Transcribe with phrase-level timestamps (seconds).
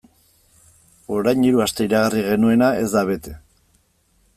[1.17, 3.41] Orain hiru aste iragarri genuena ez da bete.